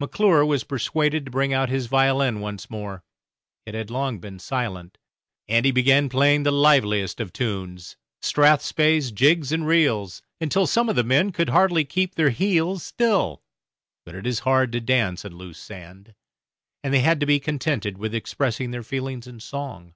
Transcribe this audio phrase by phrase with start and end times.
[0.00, 3.04] McClure was persuaded to bring out his violin once more
[3.64, 4.98] it had been long silent
[5.46, 10.96] and he began playing the liveliest of tunes, strathspeys, jigs, and reels, until some of
[10.96, 13.44] the men could hardly keep their heels still,
[14.04, 16.16] but it is hard to dance on loose sand,
[16.82, 19.94] and they had to be contented with expressing their feelings in song.